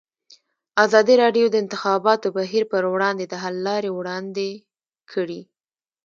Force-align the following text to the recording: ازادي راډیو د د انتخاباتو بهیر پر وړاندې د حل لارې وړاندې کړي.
ازادي 0.85 1.15
راډیو 1.23 1.45
د 1.49 1.51
د 1.51 1.55
انتخاباتو 1.63 2.27
بهیر 2.37 2.63
پر 2.71 2.83
وړاندې 2.93 3.25
د 3.27 3.33
حل 3.43 3.55
لارې 3.67 3.89
وړاندې 3.93 4.49
کړي. 5.11 5.41